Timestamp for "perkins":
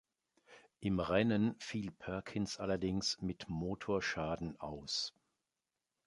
1.91-2.57